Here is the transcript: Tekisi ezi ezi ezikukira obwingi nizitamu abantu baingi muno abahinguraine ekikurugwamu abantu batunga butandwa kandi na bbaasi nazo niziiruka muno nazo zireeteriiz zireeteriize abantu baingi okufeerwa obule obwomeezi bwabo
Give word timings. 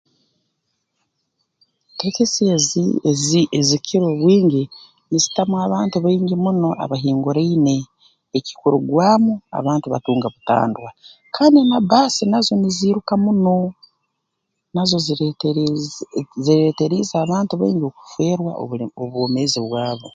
Tekisi 1.97 2.43
ezi 2.55 2.83
ezi 3.09 3.41
ezikukira 3.59 4.05
obwingi 4.13 4.63
nizitamu 5.09 5.55
abantu 5.65 5.95
baingi 6.05 6.35
muno 6.43 6.69
abahinguraine 6.83 7.75
ekikurugwamu 8.37 9.33
abantu 9.59 9.85
batunga 9.93 10.27
butandwa 10.35 10.89
kandi 11.35 11.59
na 11.69 11.77
bbaasi 11.83 12.23
nazo 12.31 12.53
niziiruka 12.57 13.13
muno 13.25 13.55
nazo 14.73 14.97
zireeteriiz 15.05 15.83
zireeteriize 16.43 17.15
abantu 17.19 17.53
baingi 17.61 17.83
okufeerwa 17.87 18.51
obule 18.61 18.85
obwomeezi 19.01 19.59
bwabo 19.67 20.09